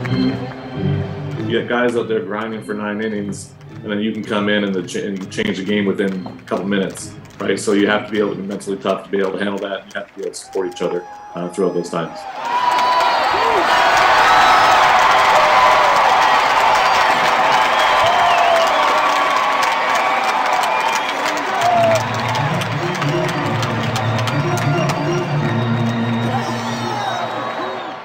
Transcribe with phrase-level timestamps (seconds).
[0.00, 4.62] You got guys out there grinding for nine innings, and then you can come in
[4.62, 7.58] and, the ch- and change the game within a couple minutes, right?
[7.58, 9.58] So you have to be able to be mentally tough to be able to handle
[9.58, 9.82] that.
[9.82, 12.16] And you have to be able to support each other uh, throughout those times.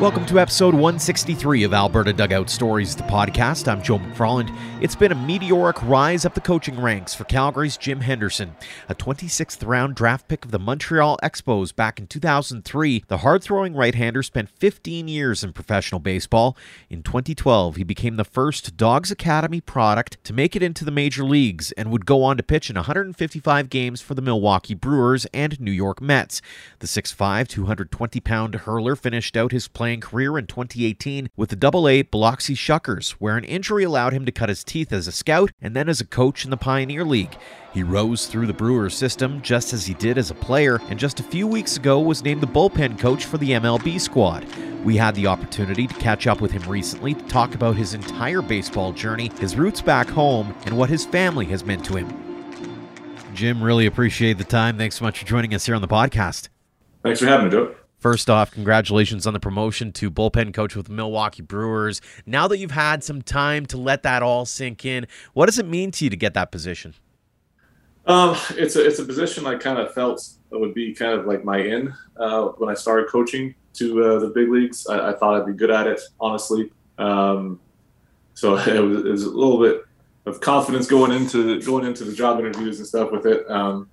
[0.03, 3.70] Welcome to episode 163 of Alberta Dugout Stories, the podcast.
[3.71, 4.53] I'm Joe McFarland.
[4.81, 8.58] It's been a meteoric rise up the coaching ranks for Calgary's Jim Henderson,
[8.89, 13.05] a 26th round draft pick of the Montreal Expos back in 2003.
[13.08, 16.58] The hard throwing right hander spent 15 years in professional baseball.
[16.89, 21.23] In 2012, he became the first Dawgs Academy product to make it into the major
[21.23, 25.61] leagues and would go on to pitch in 155 games for the Milwaukee Brewers and
[25.61, 26.41] New York Mets.
[26.80, 31.88] The 6'5, 220 pound hurler finished out his playing career in 2018 with the Double
[31.88, 35.52] A Biloxi Shuckers, where an injury allowed him to cut his teeth as a scout
[35.61, 37.38] and then as a coach in the Pioneer League.
[37.73, 41.19] He rose through the Brewers system just as he did as a player, and just
[41.19, 44.45] a few weeks ago was named the bullpen coach for the MLB squad.
[44.83, 48.41] We had the opportunity to catch up with him recently to talk about his entire
[48.41, 52.33] baseball journey, his roots back home, and what his family has meant to him.
[53.33, 54.77] Jim, really appreciate the time.
[54.77, 56.49] Thanks so much for joining us here on the podcast.
[57.02, 57.75] Thanks for having me, Joe.
[58.03, 62.01] First off, congratulations on the promotion to bullpen coach with Milwaukee Brewers.
[62.25, 65.65] Now that you've had some time to let that all sink in, what does it
[65.65, 66.95] mean to you to get that position?
[68.05, 71.45] Um, it's a it's a position I kind of felt would be kind of like
[71.45, 74.85] my in uh, when I started coaching to uh, the big leagues.
[74.85, 76.73] I, I, thought I'd be good at it, honestly.
[76.97, 77.57] Um,
[78.33, 79.85] so it was, it was, a little bit
[80.25, 83.49] of confidence going into going into the job interviews and stuff with it.
[83.49, 83.89] Um,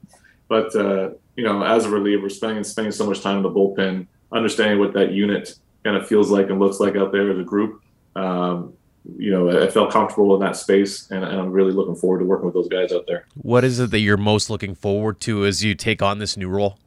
[0.50, 4.08] but uh, you know, as a reliever, spending spending so much time in the bullpen,
[4.32, 7.44] understanding what that unit kind of feels like and looks like out there as a
[7.44, 7.82] group.
[8.16, 8.74] Um,
[9.16, 12.24] you know, I felt comfortable in that space, and, and, I'm really looking forward to
[12.24, 13.26] working with those guys out there.
[13.34, 16.48] What is it that you're most looking forward to as you take on this new
[16.48, 16.78] role?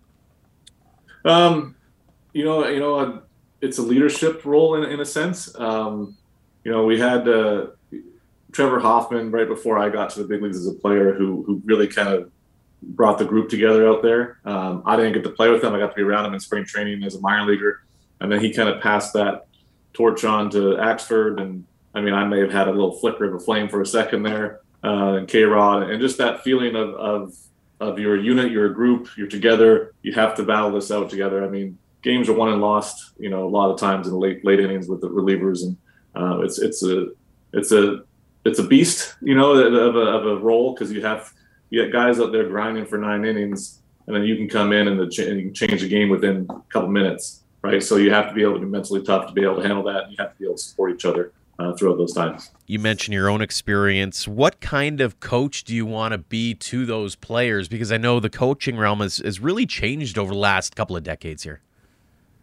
[1.26, 1.76] Um,
[2.34, 3.24] you know, you know,
[3.62, 5.58] it's a leadership role in, in a sense.
[5.58, 6.18] Um,
[6.66, 7.68] you know, we had uh,
[8.52, 11.62] Trevor Hoffman right before I got to the big leagues as a player, who who
[11.66, 12.30] really kind of
[12.88, 14.40] brought the group together out there.
[14.46, 15.74] Um, I didn't get to play with him.
[15.74, 17.84] I got to be around him in spring training as a minor leaguer,
[18.20, 19.48] and then he kind of passed that
[19.94, 21.42] torch on to Axford.
[21.42, 23.86] And I mean, I may have had a little flicker of a flame for a
[23.86, 27.36] second there, uh, and K Rod, and just that feeling of, of
[27.80, 29.94] of your unit, your group, you're together.
[30.02, 31.44] You have to battle this out together.
[31.44, 34.20] I mean, games are won and lost, you know, a lot of times in the
[34.20, 35.78] late late innings with the relievers, and
[36.16, 37.08] uh, it's it's a
[37.54, 38.04] it's a
[38.46, 41.32] it's a beast, you know, of a, of a role because you have
[41.74, 44.88] you got guys out there grinding for nine innings, and then you can come in
[44.88, 47.82] and, the ch- and you can change the game within a couple minutes, right?
[47.82, 49.84] So you have to be able to be mentally tough to be able to handle
[49.86, 50.04] that.
[50.04, 52.52] And you have to be able to support each other uh, throughout those times.
[52.68, 54.28] You mentioned your own experience.
[54.28, 57.68] What kind of coach do you want to be to those players?
[57.68, 61.02] Because I know the coaching realm has, has really changed over the last couple of
[61.02, 61.60] decades here.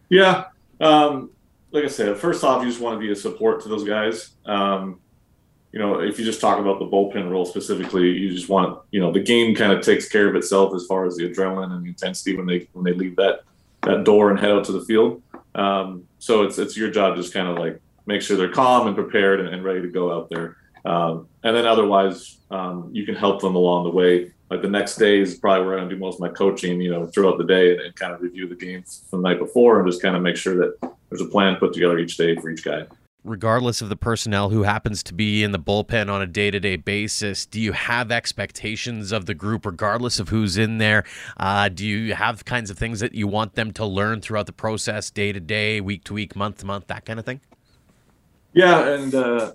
[0.09, 0.47] Yeah.
[0.81, 1.29] Um,
[1.71, 4.31] like I said, first off, you just want to be a support to those guys.
[4.45, 4.99] Um,
[5.71, 8.99] you know, if you just talk about the bullpen role specifically, you just want, you
[8.99, 11.85] know, the game kind of takes care of itself as far as the adrenaline and
[11.85, 13.43] the intensity when they when they leave that
[13.83, 15.21] that door and head out to the field.
[15.55, 18.95] Um, so it's it's your job just kind of like make sure they're calm and
[18.95, 20.57] prepared and, and ready to go out there.
[20.83, 24.31] Um, and then otherwise, um, you can help them along the way.
[24.49, 27.05] Like the next day is probably where I do most of my coaching, you know,
[27.07, 29.89] throughout the day and, and kind of review the game from the night before and
[29.89, 32.65] just kind of make sure that there's a plan put together each day for each
[32.65, 32.85] guy
[33.23, 37.45] regardless of the personnel who happens to be in the bullpen on a day-to-day basis
[37.45, 41.03] do you have expectations of the group regardless of who's in there?
[41.37, 44.53] Uh, do you have kinds of things that you want them to learn throughout the
[44.53, 47.39] process day to day week to week month to month that kind of thing?
[48.53, 49.53] Yeah and uh,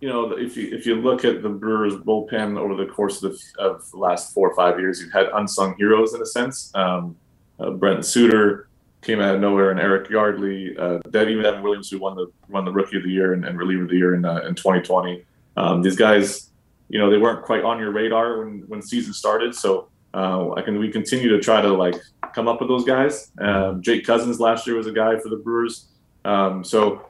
[0.00, 3.32] you know if you if you look at the brewers bullpen over the course of
[3.32, 6.70] the, of the last four or five years you've had unsung heroes in a sense.
[6.74, 7.16] Um,
[7.58, 8.69] uh, brent suter
[9.02, 12.64] came out of nowhere, and Eric Yardley, uh, even Devin Williams, who won the won
[12.64, 15.24] the Rookie of the Year and, and Reliever of the Year in uh, in 2020.
[15.56, 16.50] Um, these guys,
[16.88, 19.54] you know, they weren't quite on your radar when when season started.
[19.54, 21.96] So uh, I can we continue to try to like
[22.34, 23.30] come up with those guys.
[23.38, 25.88] Um, Jake Cousins last year was a guy for the Brewers.
[26.24, 27.06] Um, so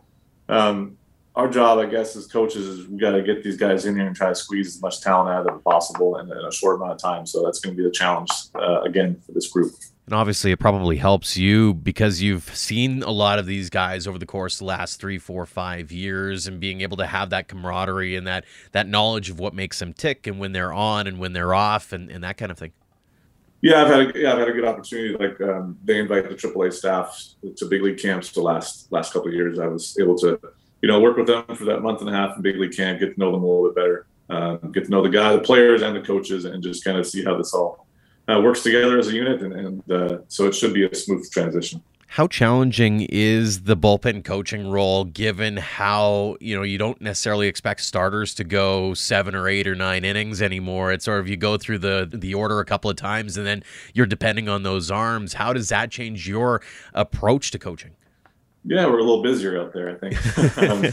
[0.48, 0.96] um,
[1.40, 4.06] our job, I guess, as coaches, is we got to get these guys in here
[4.06, 6.52] and try to squeeze as much talent out of them as possible in, in, a
[6.52, 7.26] short amount of time.
[7.26, 9.72] So that's going to be the challenge uh, again for this group.
[10.04, 14.18] And obviously, it probably helps you because you've seen a lot of these guys over
[14.18, 17.48] the course of the last three, four, five years, and being able to have that
[17.48, 21.18] camaraderie and that that knowledge of what makes them tick and when they're on and
[21.18, 22.72] when they're off and, and that kind of thing.
[23.62, 25.16] Yeah, I've had a, yeah, I've had a good opportunity.
[25.16, 27.16] Like um, they invite the AAA staff
[27.56, 29.58] to big league camps the last last couple of years.
[29.58, 30.40] I was able to
[30.82, 33.00] you know, work with them for that month and a half in big league camp,
[33.00, 35.40] get to know them a little bit better, uh, get to know the guy, the
[35.40, 37.86] players, and the coaches, and just kind of see how this all
[38.28, 39.42] uh, works together as a unit.
[39.42, 41.82] And, and uh, so it should be a smooth transition.
[42.14, 47.82] How challenging is the bullpen coaching role given how, you know, you don't necessarily expect
[47.82, 50.90] starters to go 7 or 8 or 9 innings anymore.
[50.90, 53.62] It's sort of you go through the the order a couple of times and then
[53.94, 55.34] you're depending on those arms.
[55.34, 56.60] How does that change your
[56.94, 57.92] approach to coaching?
[58.64, 60.58] Yeah, we're a little busier out there, I think.
[60.58, 60.92] um,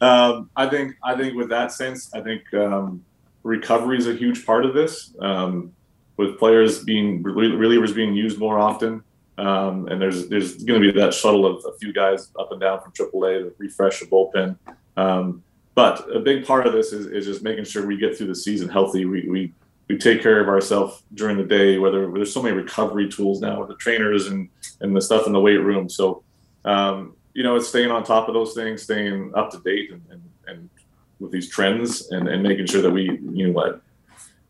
[0.00, 3.04] um, I think I think with that sense, I think um,
[3.42, 5.14] recovery is a huge part of this.
[5.20, 5.72] Um,
[6.16, 9.02] with players being relievers being used more often,
[9.38, 12.60] um, and there's there's going to be that shuttle of a few guys up and
[12.60, 14.56] down from AAA to refresh the bullpen.
[14.96, 15.42] Um,
[15.74, 18.34] but a big part of this is, is just making sure we get through the
[18.34, 19.06] season healthy.
[19.06, 19.52] We, we
[19.88, 21.78] we take care of ourselves during the day.
[21.78, 24.48] Whether there's so many recovery tools now with the trainers and
[24.80, 25.88] and the stuff in the weight room.
[25.88, 26.22] So
[26.64, 30.02] um, you know, it's staying on top of those things, staying up to date, and
[30.10, 30.70] and, and
[31.18, 33.82] with these trends, and, and making sure that we you know what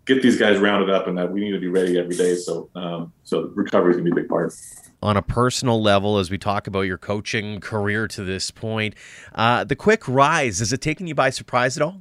[0.05, 2.35] get these guys rounded up and that we need to be ready every day.
[2.35, 4.55] So, um, so recovery is gonna be a big part.
[5.03, 8.95] On a personal level, as we talk about your coaching career to this point,
[9.35, 12.01] uh, the quick rise is it taking you by surprise at all?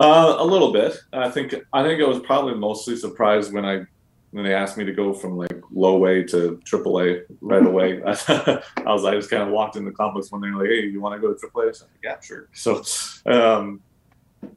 [0.00, 0.98] Uh, a little bit.
[1.12, 3.86] I think I think I was probably mostly surprised when I
[4.34, 8.02] when they asked me to go from like low A to triple A right away.
[8.04, 11.00] I was I just kind of walked in the complex one day like, hey, you
[11.00, 11.68] want to go to triple A?
[11.68, 12.48] I said, yeah, sure.
[12.52, 12.82] So,
[13.26, 13.80] um,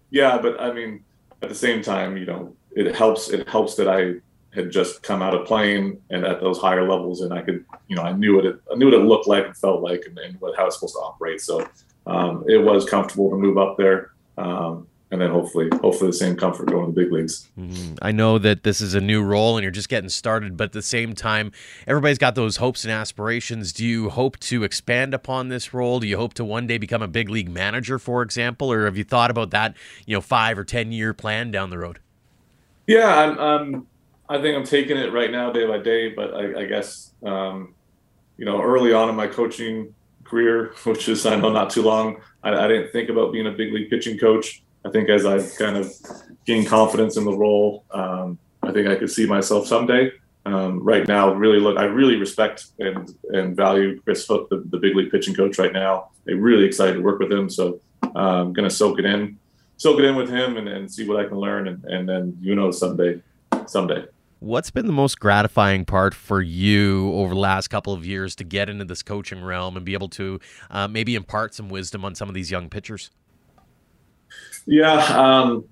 [0.10, 1.04] yeah, but I mean,
[1.44, 3.30] at the same time, you know, it helps.
[3.30, 4.16] It helps that I
[4.56, 7.96] had just come out of playing and at those higher levels, and I could, you
[7.96, 10.18] know, I knew what it, I knew what it looked like and felt like, and,
[10.18, 11.40] and what how it's supposed to operate.
[11.40, 11.68] So
[12.08, 14.14] um, it was comfortable to move up there.
[14.40, 17.50] Um, and then hopefully, hopefully the same comfort going to the big leagues.
[17.58, 17.96] Mm-hmm.
[18.02, 20.72] I know that this is a new role and you're just getting started, but at
[20.74, 21.52] the same time,
[21.88, 23.72] everybody's got those hopes and aspirations.
[23.72, 26.02] Do you hope to expand upon this role?
[26.02, 28.98] Do you hope to one day become a big league manager, for example, or have
[28.98, 32.00] you thought about that, you know, five or ten year plan down the road?
[32.86, 33.40] Yeah, I'm.
[33.40, 33.88] Um,
[34.30, 36.10] I think I'm taking it right now, day by day.
[36.10, 37.74] But I, I guess, um,
[38.38, 39.94] you know, early on in my coaching
[40.24, 43.52] career, which is I know not too long, I, I didn't think about being a
[43.52, 44.64] big league pitching coach.
[44.88, 45.94] I think as I've kind of
[46.46, 50.12] gained confidence in the role, um, I think I could see myself someday.
[50.46, 54.78] Um, right now, really look, I really respect and and value Chris Hook, the, the
[54.78, 56.12] big league pitching coach right now.
[56.26, 57.50] I'm really excited to work with him.
[57.50, 57.82] So
[58.16, 59.38] I'm going to soak it in,
[59.76, 61.68] soak it in with him and, and see what I can learn.
[61.68, 63.22] And, and then, you know, someday,
[63.66, 64.06] someday.
[64.40, 68.46] What's been the most gratifying part for you over the last couple of years to
[68.46, 70.40] get into this coaching realm and be able to
[70.72, 73.10] uh, maybe impart some wisdom on some of these young pitchers?
[74.68, 75.64] Yeah, um,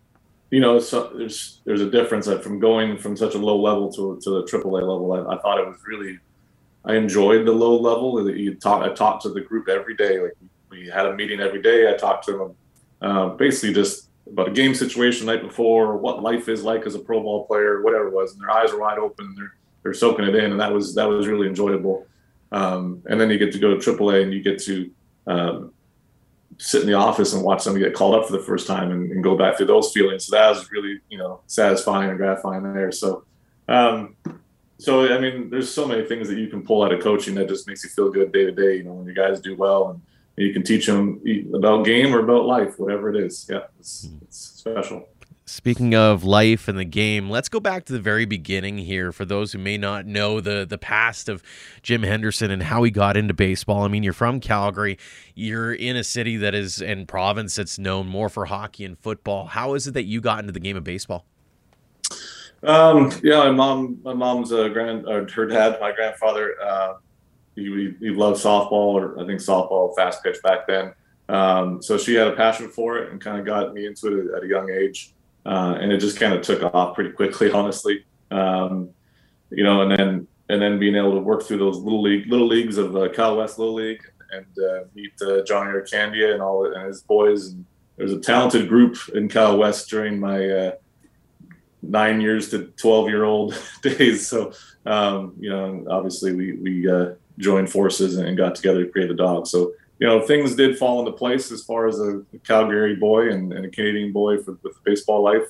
[0.49, 4.19] you know, so there's there's a difference from going from such a low level to
[4.23, 5.11] to the AAA level.
[5.11, 6.17] I, I thought it was really,
[6.85, 8.29] I enjoyed the low level.
[8.33, 10.21] You talk, I talked to the group every day.
[10.21, 10.37] Like
[10.69, 11.93] we had a meeting every day.
[11.93, 12.55] I talked to them,
[13.01, 16.95] uh, basically just about a game situation the night before, what life is like as
[16.95, 19.35] a pro ball player, whatever it was, and their eyes are wide open.
[19.35, 19.53] They're
[19.83, 22.07] they're soaking it in, and that was that was really enjoyable.
[22.53, 24.89] Um, and then you get to go to AAA, and you get to
[25.27, 25.73] um,
[26.57, 29.11] sit in the office and watch somebody get called up for the first time and,
[29.11, 30.25] and, go back through those feelings.
[30.25, 32.91] So that was really, you know, satisfying and gratifying there.
[32.91, 33.25] So,
[33.67, 34.15] um,
[34.77, 37.49] so I mean, there's so many things that you can pull out of coaching that
[37.49, 38.77] just makes you feel good day to day.
[38.77, 40.01] You know, when your guys do well and
[40.37, 41.21] you can teach them
[41.53, 43.45] about game or about life, whatever it is.
[43.49, 45.07] Yeah, it's, it's special.
[45.47, 49.25] Speaking of life and the game, let's go back to the very beginning here for
[49.25, 51.43] those who may not know the the past of
[51.83, 53.83] Jim Henderson and how he got into baseball.
[53.83, 54.97] I mean, you're from Calgary.
[55.35, 59.45] You're in a city that is in province that's known more for hockey and football.
[59.45, 61.25] How is it that you got into the game of baseball?
[62.63, 66.93] Um, yeah, my mom, my mom's a grand, her dad, my grandfather, uh,
[67.53, 70.93] he, he loved softball, or I think softball, fast pitch back then.
[71.29, 74.35] Um, so she had a passion for it and kind of got me into it
[74.35, 75.14] at a young age
[75.45, 78.05] uh, and it just kind of took off pretty quickly, honestly.
[78.31, 78.89] Um,
[79.49, 82.47] you know, and then and then being able to work through those little league little
[82.47, 86.65] leagues of uh, Cal West Little League and uh, meet uh, Johnny Ircandia and all
[86.65, 87.49] and his boys.
[87.49, 90.71] And there was a talented group in Cal West during my uh,
[91.81, 94.27] nine years to twelve year old days.
[94.27, 94.53] So
[94.85, 99.15] um, you know, obviously we we uh, joined forces and got together to create the
[99.15, 99.47] dog.
[99.47, 103.53] So you know, things did fall into place as far as a Calgary boy and,
[103.53, 105.47] and a Canadian boy for, with baseball life,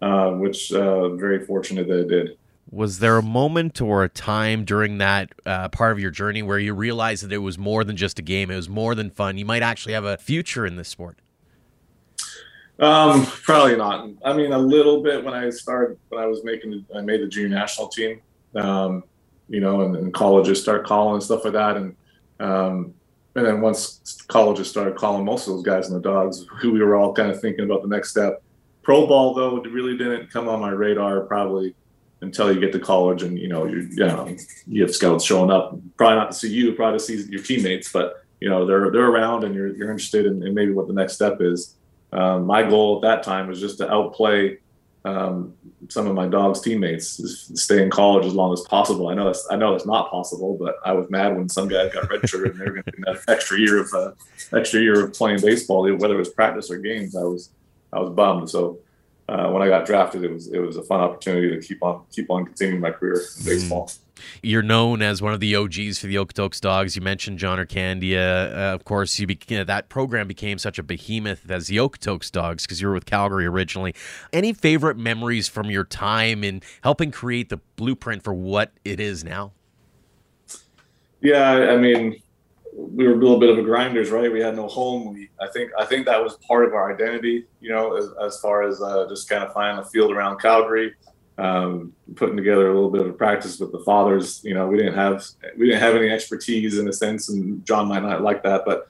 [0.00, 2.38] uh, which uh, very fortunate that it did.
[2.70, 6.58] Was there a moment or a time during that uh, part of your journey where
[6.58, 8.50] you realized that it was more than just a game?
[8.50, 9.36] It was more than fun.
[9.36, 11.18] You might actually have a future in this sport.
[12.78, 14.08] Um, probably not.
[14.24, 17.28] I mean, a little bit when I started, when I was making, I made the
[17.28, 18.22] junior national team.
[18.54, 19.04] Um,
[19.48, 21.94] you know, and, and colleges start calling and stuff like that, and
[22.40, 22.94] um,
[23.34, 26.82] and then once colleges started calling most of those guys and the Dawgs, who we
[26.82, 28.42] were all kind of thinking about the next step.
[28.82, 31.74] Pro ball though really didn't come on my radar probably
[32.20, 34.36] until you get to college and you know you you know
[34.66, 37.92] you have scouts showing up probably not to see you probably to see your teammates
[37.92, 40.92] but you know they're they're around and you're you're interested in, in maybe what the
[40.92, 41.76] next step is.
[42.12, 44.58] Um, my goal at that time was just to outplay
[45.04, 45.54] um,
[45.92, 47.20] some of my dog's teammates,
[47.60, 49.08] stay in college as long as possible.
[49.08, 51.92] I know that's I know that's not possible, but I was mad when some guys
[51.92, 54.12] got redshirted and they were going to get that extra year of uh,
[54.56, 57.14] extra year of playing baseball, whether it was practice or games.
[57.14, 57.50] I was
[57.92, 58.48] I was bummed.
[58.50, 58.78] So
[59.32, 62.04] uh, when I got drafted, it was it was a fun opportunity to keep on
[62.12, 63.44] keep on continuing my career in mm.
[63.46, 63.86] baseball.
[63.86, 63.98] Mm.
[64.42, 66.94] You're known as one of the OGs for the Okotoks Dawgs.
[66.94, 68.52] You mentioned John Ircandia.
[68.52, 69.26] Uh, of course, you,
[69.64, 73.46] that program became such a behemoth as the Okotoks Dawgs because you were with Calgary
[73.46, 73.94] originally.
[74.32, 79.24] Any favorite memories from your time in helping create the blueprint for what it is
[79.24, 79.52] now?
[81.20, 82.20] Yeah, I mean,
[82.72, 84.32] we were a little bit of a grinders, right?
[84.32, 85.12] We had no home.
[85.12, 88.40] We, I think, I think that was part of our identity, you know, as, as
[88.40, 90.94] far as uh, just kind of finding a field around Calgary
[91.38, 94.40] um, putting together a little bit of a practice with the fathers.
[94.44, 95.24] You know, we didn't have
[95.56, 98.88] we didn't have any expertise in a sense, and John might not like that, but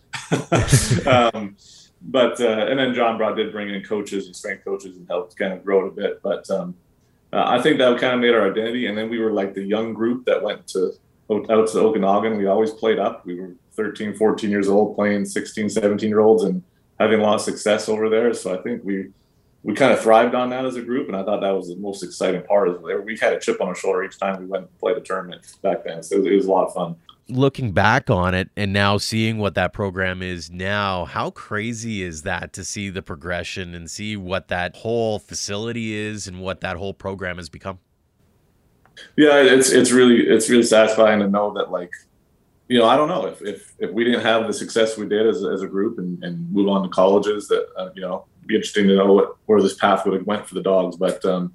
[1.35, 1.57] um,
[2.03, 5.37] but uh, and then John Broad did bring in coaches and strength coaches and helped
[5.37, 6.23] kind of grow it a bit.
[6.23, 6.75] But um,
[7.33, 8.87] uh, I think that kind of made our identity.
[8.87, 10.93] And then we were like the young group that went to
[11.31, 12.37] out to Okanagan.
[12.37, 13.25] We always played up.
[13.25, 16.63] We were 13, 14 years old, playing 16, 17 year olds, and
[16.99, 18.33] having a lot of success over there.
[18.35, 19.11] So I think we
[19.65, 21.77] we kind of thrived on that as a group, and I thought that was the
[21.77, 22.69] most exciting part.
[22.69, 25.01] Is we had a chip on our shoulder each time we went and played a
[25.01, 26.97] tournament back then, so it was, it was, a lot of fun.
[27.29, 32.23] Looking back on it and now seeing what that program is now, how crazy is
[32.23, 36.77] that to see the progression and see what that whole facility is and what that
[36.77, 37.79] whole program has become?
[39.17, 41.93] Yeah, it's it's really it's really satisfying to know that like
[42.73, 45.27] you know, I don't know if, if, if we didn't have the success we did
[45.27, 48.55] as, as a group and, and move on to colleges that, uh, you know, be
[48.55, 50.97] interesting to know what, where this path would have went for the Dawgs.
[50.97, 51.55] But um,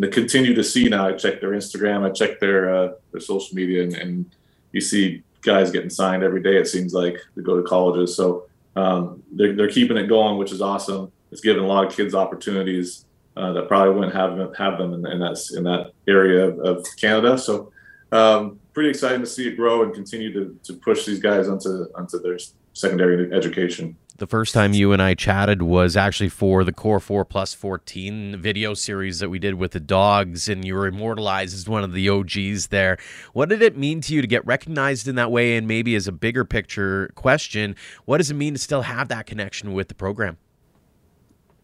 [0.00, 3.56] to continue to see now, I check their Instagram, I check their uh, their social
[3.56, 4.36] media, and, and,
[4.70, 6.56] you see guys getting signed every day.
[6.56, 10.52] It seems like to go to colleges, so um, they're they're keeping it going, which
[10.52, 11.12] is awesome.
[11.30, 13.04] It's giving a lot of kids opportunities
[13.36, 16.86] uh, that probably wouldn't have have them in, in that in that area of, of
[16.96, 17.36] Canada.
[17.36, 17.72] So.
[18.12, 21.86] Um, pretty exciting to see it grow and continue to, to push these guys onto
[21.94, 22.38] onto their
[22.72, 27.24] secondary education the first time you and I chatted was actually for the Core 4
[27.24, 31.68] Plus 14 video series that we did with the Dawgs, and you were immortalized as
[31.68, 32.98] one of the OGs there.
[33.32, 35.56] What did it mean to you to get recognized in that way?
[35.56, 37.74] And maybe as a bigger picture question,
[38.04, 40.38] what does it mean to still have that connection with the program?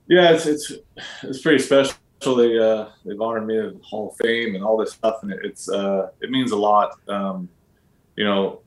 [0.08, 0.72] Yeah, it's it's,
[1.22, 1.94] it's pretty special.
[2.20, 5.32] So they uh, they've honored me in Hall of Fame and all this stuff, and
[5.32, 6.98] it's uh, it means a lot.
[7.08, 7.48] Um,
[8.16, 8.60] you know,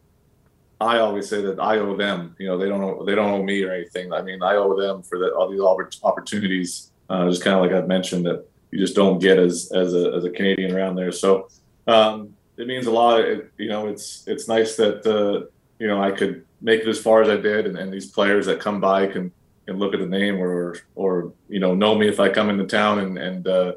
[0.80, 2.36] I always say that I owe them.
[2.40, 4.14] You know, they don't owe, they don't owe me or anything.
[4.14, 6.92] I mean, I owe them for the, all these opportunities.
[7.10, 10.14] Uh, just kind of like I've mentioned that you just don't get as as a,
[10.16, 11.12] as a Canadian around there.
[11.12, 11.50] So
[11.88, 13.20] um, it means a lot.
[13.20, 15.46] It, you know, it's it's nice that uh,
[15.78, 18.46] you know I could make it as far as I did, and, and these players
[18.46, 19.34] that come by can
[19.72, 22.66] can look at the name or or you know know me if I come into
[22.66, 23.74] town and and uh,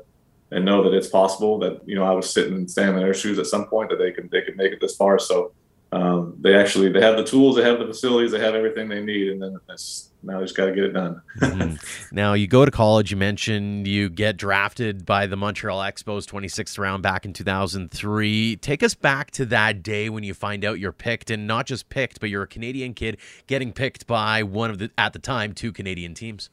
[0.51, 3.15] and know that it's possible that you know I was sitting and standing in their
[3.15, 5.19] shoes at some point that they could they could make it this far.
[5.19, 5.53] So
[5.95, 9.01] um, they actually they have the tools, they have the facilities, they have everything they
[9.01, 11.23] need, and then that's now they just got to get it done.
[11.39, 11.77] mm-hmm.
[12.11, 13.13] Now you go to college.
[13.13, 18.57] You mentioned you get drafted by the Montreal Expos, 26th round back in 2003.
[18.57, 21.89] Take us back to that day when you find out you're picked, and not just
[21.91, 25.53] picked, but you're a Canadian kid getting picked by one of the at the time
[25.53, 26.51] two Canadian teams.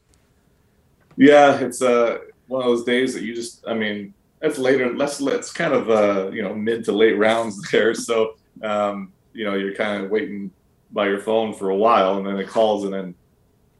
[1.16, 4.94] Yeah, it's uh, one of those days that you just, I mean, that's later.
[4.94, 8.36] Let's let's kind of uh, you know mid to late rounds there, so.
[8.62, 10.50] Um, you know you're kind of waiting
[10.90, 13.14] by your phone for a while, and then it calls, and then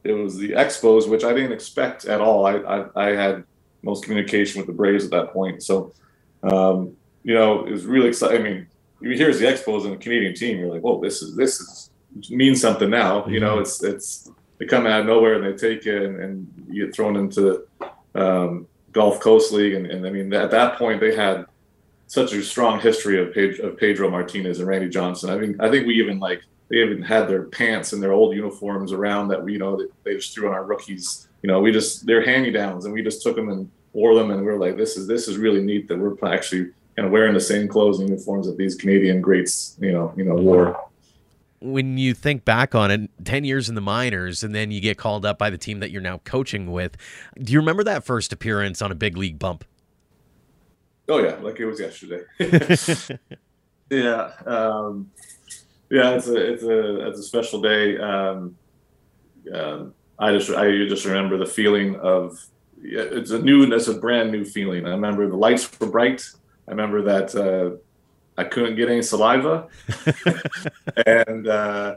[0.05, 2.47] it was the Expos, which I didn't expect at all.
[2.47, 3.45] I I, I had
[3.83, 5.93] most communication with the Braves at that point, so
[6.43, 8.41] um, you know it was really exciting.
[8.41, 8.67] I mean,
[9.01, 10.59] here's the Expos and the Canadian team.
[10.59, 11.91] You're like, whoa, this is this is
[12.31, 13.27] means something now.
[13.27, 16.67] You know, it's it's they come out of nowhere and they take it, and, and
[16.69, 17.67] you get thrown into
[18.15, 21.47] the um, Gulf Coast League, and, and I mean at that point they had
[22.13, 25.31] such a strong history of, Pedro, of Pedro Martinez and Randy Johnson.
[25.31, 28.37] I mean, I think we even like they even had their pants and their old
[28.37, 31.29] uniforms around that we you know they just threw on our rookies.
[31.43, 34.31] You know, we just they're handy downs and we just took them and wore them
[34.31, 37.13] and we are like, this is this is really neat that we're actually kind of
[37.13, 40.79] wearing the same clothes and uniforms that these Canadian greats you know you know wore
[41.61, 44.99] when you think back on it 10 years in the minors and then you get
[44.99, 46.97] called up by the team that you're now coaching with
[47.43, 49.65] do you remember that first appearance on a big league bump
[51.09, 52.23] Oh yeah, like it was yesterday.
[53.91, 55.11] yeah, um,
[55.91, 57.99] yeah, it's a it's a it's a special day.
[57.99, 58.57] Um,
[59.53, 62.39] um, I just I just remember the feeling of
[62.83, 64.87] it's a new it's a brand new feeling.
[64.87, 66.25] I remember the lights were bright.
[66.67, 67.77] I remember that uh,
[68.41, 69.69] I couldn't get any saliva,
[71.07, 71.97] and uh,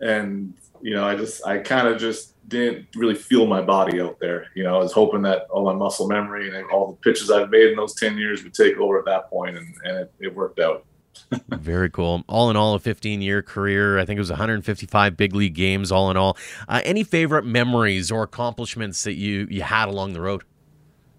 [0.00, 4.18] and you know I just I kind of just didn't really feel my body out
[4.20, 4.48] there.
[4.54, 7.48] You know, I was hoping that all my muscle memory and all the pitches I've
[7.48, 10.34] made in those 10 years would take over at that point, and, and it, it
[10.34, 10.84] worked out.
[11.48, 12.24] Very cool.
[12.28, 13.98] All in all, a 15 year career.
[13.98, 16.36] I think it was 155 big league games, all in all.
[16.68, 20.42] Uh, any favorite memories or accomplishments that you, you had along the road?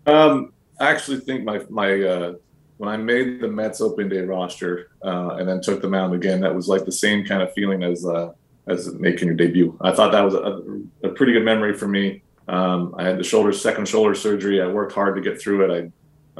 [0.05, 2.33] Um, I actually think my, my, uh,
[2.77, 6.41] when I made the Mets open day roster uh, and then took the mound again,
[6.41, 8.33] that was like the same kind of feeling as uh,
[8.67, 9.77] as making your debut.
[9.81, 12.23] I thought that was a, a pretty good memory for me.
[12.47, 14.61] Um, I had the shoulder second shoulder surgery.
[14.61, 15.71] I worked hard to get through it.
[15.83, 15.91] I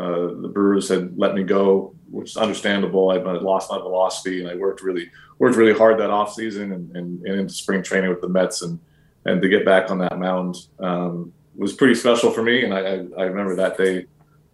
[0.01, 3.11] uh, the Brewers had let me go, which is understandable.
[3.11, 6.95] I lost my velocity, and I worked really worked really hard that off season and,
[6.95, 8.79] and, and into spring training with the Mets, and
[9.25, 12.63] and to get back on that mound um, was pretty special for me.
[12.63, 14.05] And I, I, I remember that day.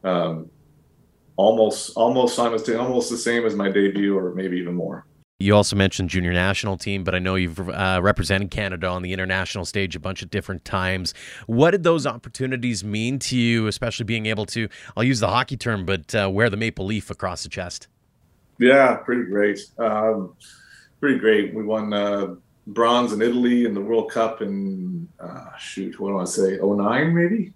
[0.03, 0.49] Um,
[1.37, 5.05] almost almost almost the same as my debut, or maybe even more.
[5.39, 9.13] You also mentioned junior national team, but I know you've uh, represented Canada on the
[9.13, 11.13] international stage a bunch of different times.
[11.45, 15.55] What did those opportunities mean to you, especially being able to, I'll use the hockey
[15.55, 17.87] term, but uh, wear the maple leaf across the chest?
[18.57, 19.59] Yeah, pretty great.
[19.77, 20.33] Um,
[20.99, 21.53] pretty great.
[21.53, 22.33] We won uh,
[22.65, 27.13] bronze in Italy in the World Cup in, uh, shoot, what do I say, 09
[27.13, 27.53] maybe?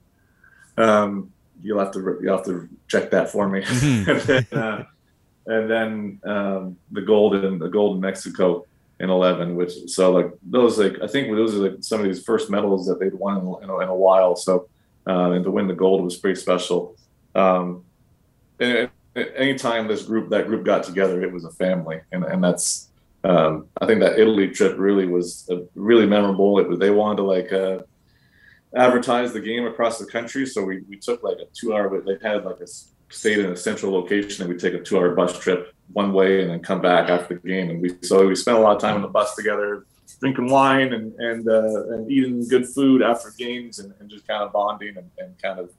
[0.77, 1.33] Um,
[1.63, 3.61] you'll have to you'll have to check that for me.
[3.63, 4.81] Mm-hmm.
[5.45, 8.65] And then um, the gold in the gold in Mexico
[8.99, 12.23] in 11, which so like those like I think those are like some of these
[12.23, 14.35] first medals that they'd won in, in, a, in a, while.
[14.35, 14.69] So
[15.07, 16.95] uh, and to win the gold was pretty special.
[17.33, 17.83] Um,
[18.59, 22.43] and, and anytime this group that group got together, it was a family, and and
[22.43, 22.89] that's
[23.23, 26.59] um, I think that Italy trip really was really memorable.
[26.59, 27.79] It they wanted to like uh,
[28.75, 32.01] advertise the game across the country, so we, we took like a two hour.
[32.01, 32.67] They had like a
[33.11, 36.41] stayed in a central location and we'd take a two hour bus trip one way
[36.41, 37.69] and then come back after the game.
[37.69, 39.85] And we so we spent a lot of time on the bus together,
[40.19, 44.43] drinking wine and and uh, and eating good food after games and, and just kind
[44.43, 45.69] of bonding and, and kind of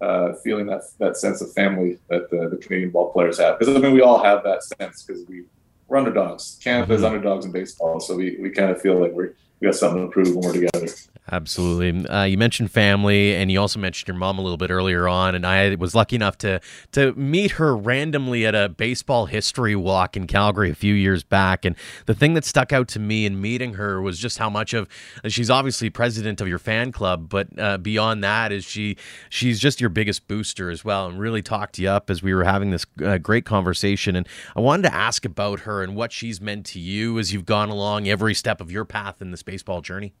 [0.00, 3.58] uh, feeling that that sense of family that the, the Canadian ball players have.
[3.58, 5.44] Because I mean, we all have that sense because we
[5.88, 6.58] we're underdogs.
[6.62, 7.06] Canada's mm-hmm.
[7.06, 10.10] underdogs in baseball, so we, we kind of feel like we're we got something to
[10.10, 10.92] prove when we're together.
[11.32, 12.06] Absolutely.
[12.06, 15.34] Uh, you mentioned family, and you also mentioned your mom a little bit earlier on.
[15.34, 16.60] And I was lucky enough to
[16.92, 21.64] to meet her randomly at a baseball history walk in Calgary a few years back.
[21.64, 24.74] And the thing that stuck out to me in meeting her was just how much
[24.74, 24.86] of
[25.26, 28.98] she's obviously president of your fan club, but uh, beyond that is she
[29.30, 32.44] she's just your biggest booster as well, and really talked you up as we were
[32.44, 34.14] having this uh, great conversation.
[34.14, 37.46] And I wanted to ask about her and what she's meant to you as you've
[37.46, 40.12] gone along every step of your path in this baseball journey.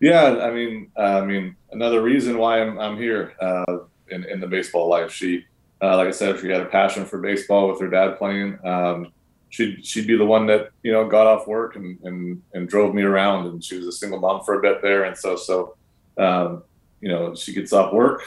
[0.00, 3.78] Yeah, I mean, uh, I mean, another reason why I'm I'm here uh,
[4.10, 5.12] in in the baseball life.
[5.12, 5.44] She,
[5.82, 8.58] uh, like I said, she had a passion for baseball with her dad playing.
[8.64, 9.12] Um,
[9.50, 12.94] she'd she'd be the one that you know got off work and and and drove
[12.94, 13.46] me around.
[13.46, 15.76] And she was a single mom for a bit there, and so so,
[16.16, 16.62] um,
[17.00, 18.22] you know, she gets off work,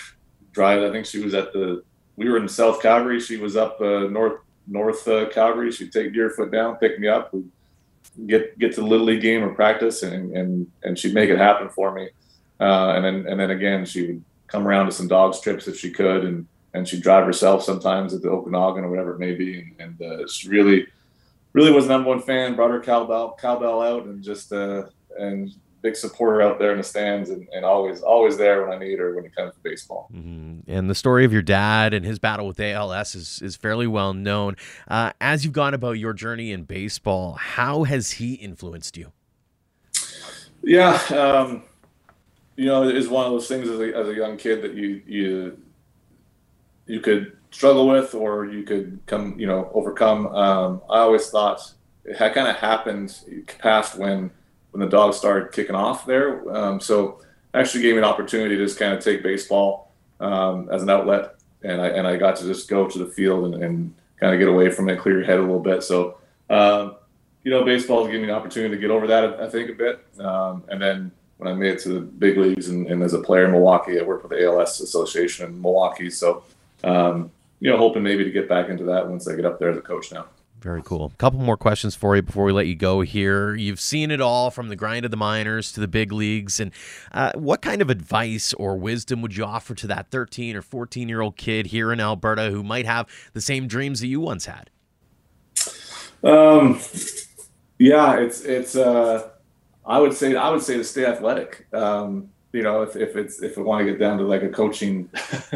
[0.51, 0.83] drive.
[0.83, 1.83] I think she was at the.
[2.17, 3.21] We were in South Calgary.
[3.21, 5.71] She was up uh, north North uh, Calgary.
[5.71, 7.33] She'd take Deerfoot down, pick me up.
[7.33, 7.49] We'd
[8.27, 11.37] get get to the little league game or practice, and and and she'd make it
[11.37, 12.09] happen for me.
[12.59, 15.77] Uh, and then and then again, she would come around to some Dawgs trips if
[15.77, 19.33] she could, and and she'd drive herself sometimes at the Okanagan or whatever it may
[19.33, 19.59] be.
[19.79, 20.87] And, and uh, she really
[21.53, 22.55] really was number one fan.
[22.55, 24.83] Brought her cowbell cowbell out, and just uh,
[25.17, 28.79] and big supporter out there in the stands and, and always always there when I
[28.79, 30.09] need her when it comes to baseball.
[30.13, 30.71] Mm-hmm.
[30.71, 34.13] And the story of your dad and his battle with ALS is, is fairly well
[34.13, 34.55] known.
[34.87, 39.11] Uh, as you've gone about your journey in baseball, how has he influenced you?
[40.63, 41.63] Yeah, um,
[42.55, 45.01] you know, it's one of those things as a, as a young kid that you
[45.07, 45.57] you
[46.85, 50.27] you could struggle with or you could come you know overcome.
[50.27, 51.73] Um, I always thought
[52.05, 53.17] it had kind of happened
[53.59, 54.31] past when
[54.71, 56.49] when the Dawgs started kicking off there.
[56.55, 57.21] Um, so
[57.53, 61.35] actually gave me an opportunity to just kind of take baseball um, as an outlet,
[61.63, 64.39] and I and I got to just go to the field and, and kind of
[64.39, 65.83] get away from it, clear your head a little bit.
[65.83, 66.17] So
[66.49, 66.95] um,
[67.43, 70.05] you know, baseball given me an opportunity to get over that, I think, a bit.
[70.19, 73.19] Um, and then when I made it to the big leagues and, and, as a
[73.19, 76.11] player in Milwaukee, I worked with the ALS Association in Milwaukee.
[76.11, 76.43] So
[76.83, 79.69] um, you know, hoping maybe to get back into that once I get up there
[79.69, 80.25] as a coach now.
[80.61, 81.11] Very cool.
[81.13, 83.55] A couple more questions for you before we let you go here.
[83.55, 86.59] You've seen it all from the grind of the minors to the big leagues.
[86.59, 86.71] And
[87.11, 91.09] uh, what kind of advice or wisdom would you offer to that 13 or 14
[91.09, 94.45] year old kid here in Alberta who might have the same dreams that you once
[94.45, 94.69] had?
[96.23, 96.79] Um,
[97.81, 98.75] Yeah, it's it's.
[98.75, 99.29] Uh,
[99.83, 101.65] I would say I would say to stay athletic.
[101.73, 104.49] Um, you know, if, if it's if we want to get down to like a
[104.49, 105.09] coaching,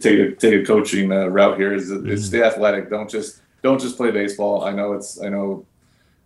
[0.00, 2.10] take a take a coaching uh, route here is, mm-hmm.
[2.10, 2.90] is stay athletic.
[2.90, 4.64] Don't just don't just play baseball.
[4.64, 5.66] I know it's I know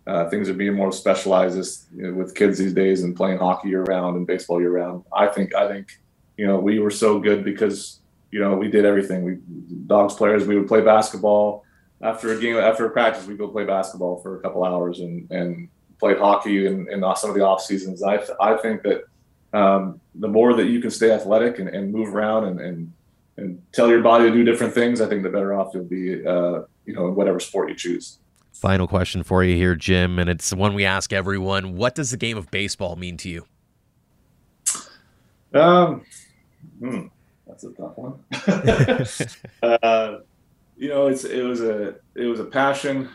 [0.07, 3.69] uh, things are being more specialized you know, with kids these days and playing hockey
[3.69, 5.03] year round and baseball year round.
[5.13, 5.99] I think I think
[6.37, 7.99] you know we were so good because
[8.31, 9.23] you know we did everything.
[9.23, 9.37] We
[9.87, 11.63] Dawgs players we would play basketball
[12.01, 15.29] after a game after a practice we'd go play basketball for a couple hours and
[15.31, 18.03] and played hockey in, in some of the off seasons.
[18.03, 19.05] I I think that
[19.53, 22.93] um, the more that you can stay athletic and, and move around and, and,
[23.37, 26.25] and tell your body to do different things, I think the better off you'll be,
[26.25, 28.19] uh, you know, in whatever sport you choose.
[28.53, 31.75] Final question for you here, Jim, and it's the one we ask everyone.
[31.75, 33.45] What does the game of baseball mean to you?
[35.53, 36.05] Um,
[36.79, 37.07] hmm,
[37.47, 38.19] that's a tough one.
[39.63, 40.17] uh,
[40.77, 43.09] you know, it's it was a it was a passion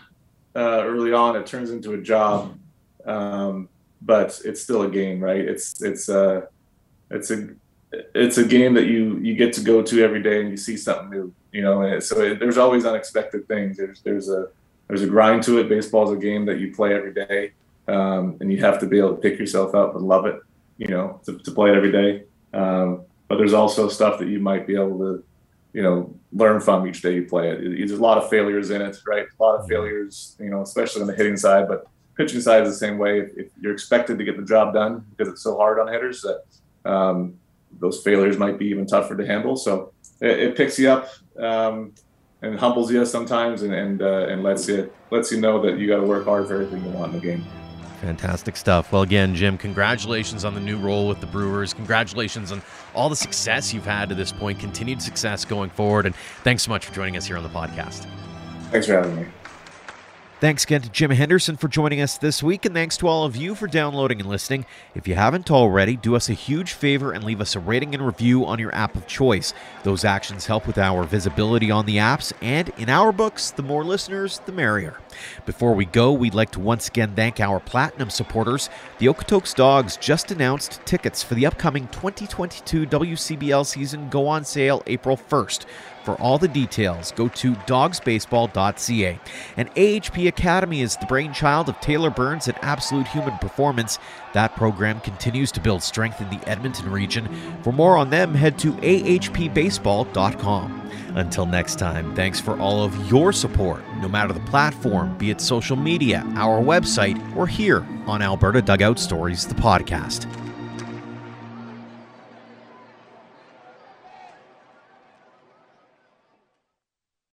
[0.54, 1.36] uh, early on.
[1.36, 2.58] It turns into a job.
[3.04, 3.68] Um,
[4.02, 5.40] but it's still a game, right?
[5.40, 6.46] It's it's a uh,
[7.10, 7.48] it's a
[8.14, 10.76] it's a game that you you get to go to every day and you see
[10.76, 11.80] something new, you know.
[11.80, 13.78] And so it, there's always unexpected things.
[13.78, 14.48] There's there's a
[14.88, 15.70] there's a grind to it.
[15.70, 17.52] Baseball is a game that you play every day,
[17.88, 20.38] um, and you have to be able to pick yourself up and love it,
[20.76, 22.24] you know, to, to play it every day.
[22.52, 25.24] Um, but there's also stuff that you might be able to,
[25.72, 27.58] you know, learn from each day you play it.
[27.60, 29.26] There's a lot of failures in it, right?
[29.26, 32.68] A lot of failures, you know, especially on the hitting side, but pitching side is
[32.68, 33.20] the same way.
[33.20, 36.22] If, if, you're expected to get the job done because it's so hard on hitters
[36.22, 36.44] that
[36.90, 37.34] um,
[37.80, 39.56] those failures might be even tougher to handle.
[39.56, 41.92] So it, it picks you up um,
[42.42, 45.86] and humbles you sometimes, and and, uh, and lets you lets you know that you
[45.86, 47.44] got to work hard for everything you want in the game.
[48.00, 48.92] Fantastic stuff.
[48.92, 51.72] Well, again, Jim, congratulations on the new role with the Brewers.
[51.72, 52.62] Congratulations on
[52.94, 56.04] all the success you've had to this point, continued success going forward.
[56.04, 58.06] And thanks so much for joining us here on the podcast.
[58.70, 59.26] Thanks for having me.
[60.38, 63.36] Thanks again to Jim Henderson for joining us this week, and thanks to all of
[63.36, 64.66] you for downloading and listening.
[64.94, 68.04] If you haven't already, do us a huge favor and leave us a rating and
[68.04, 69.54] review on your app of choice.
[69.82, 73.82] Those actions help with our visibility on the apps, and in our books, the more
[73.82, 74.98] listeners, the merrier.
[75.46, 78.68] Before we go, we'd like to once again thank our Platinum supporters.
[78.98, 84.82] The Okotoks Dawgs just announced tickets for the upcoming 2022 WCBL season go on sale
[84.86, 85.64] April 1st.
[86.06, 89.18] For all the details, go to dogsbaseball.ca.
[89.56, 93.98] And AHP Academy is the brainchild of Taylor Burns at Absolute Human Performance.
[94.32, 97.28] That program continues to build strength in the Edmonton region.
[97.64, 100.90] For more on them, head to ahpbaseball.com.
[101.16, 105.40] Until next time, thanks for all of your support, no matter the platform, be it
[105.40, 110.45] social media, our website, or here on Alberta Dugout Stories, the podcast.